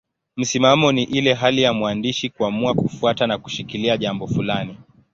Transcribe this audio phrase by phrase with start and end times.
[0.37, 4.77] Msimamo ni ile hali ya mwandishi kuamua kufuata na kushikilia jambo fulani.